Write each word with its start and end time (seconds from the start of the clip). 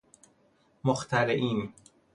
مخترعین 0.83 1.73